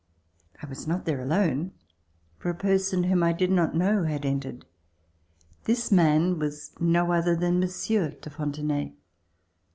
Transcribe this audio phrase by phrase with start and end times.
[0.63, 1.73] I was not there alone,
[2.39, 4.65] for a person whom I did not know had entered.
[5.65, 8.95] This man was no other than Monsieur de Fontenay.